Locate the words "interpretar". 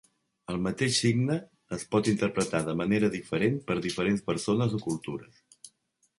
2.13-2.63